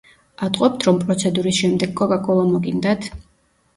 [0.45, 3.11] ატყობთ, რომ პროცედურის შემდეგ კოკა-კოლა მოგინდათ?